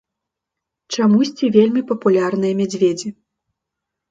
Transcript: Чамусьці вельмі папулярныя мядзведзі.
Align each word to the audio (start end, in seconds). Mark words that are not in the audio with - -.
Чамусьці 0.95 1.49
вельмі 1.57 1.81
папулярныя 1.93 2.57
мядзведзі. 2.63 3.09